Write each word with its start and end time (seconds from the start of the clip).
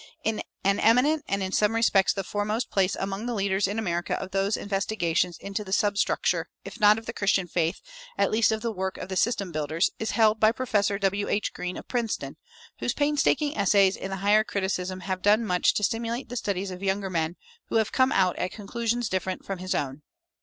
An 0.25 0.41
eminent, 0.65 1.23
and 1.27 1.43
in 1.43 1.51
some 1.51 1.75
respects 1.75 2.11
the 2.11 2.23
foremost, 2.23 2.71
place 2.71 2.95
among 2.99 3.27
the 3.27 3.35
leaders 3.35 3.67
in 3.67 3.77
America 3.77 4.15
of 4.19 4.31
these 4.31 4.57
investigations 4.57 5.37
into 5.37 5.63
the 5.63 5.71
substructure, 5.71 6.47
if 6.65 6.79
not 6.79 6.97
of 6.97 7.05
the 7.05 7.13
Christian 7.13 7.45
faith, 7.47 7.83
at 8.17 8.31
least 8.31 8.51
of 8.51 8.61
the 8.61 8.71
work 8.71 8.97
of 8.97 9.09
the 9.09 9.15
system 9.15 9.51
builders, 9.51 9.91
is 9.99 10.09
held 10.17 10.39
by 10.39 10.53
Professor 10.53 10.97
W. 10.97 11.29
H. 11.29 11.53
Green, 11.53 11.77
of 11.77 11.87
Princeton, 11.87 12.35
whose 12.79 12.95
painstaking 12.95 13.55
essays 13.55 13.95
in 13.95 14.09
the 14.09 14.17
higher 14.25 14.43
criticism 14.43 15.01
have 15.01 15.21
done 15.21 15.45
much 15.45 15.75
to 15.75 15.83
stimulate 15.83 16.29
the 16.29 16.35
studies 16.35 16.71
of 16.71 16.81
younger 16.81 17.11
men 17.11 17.35
who 17.67 17.75
have 17.75 17.91
come 17.91 18.11
out 18.11 18.35
at 18.39 18.49
conclusions 18.51 19.07
different 19.07 19.45
from 19.45 19.59
his 19.59 19.75
own. 19.75 20.01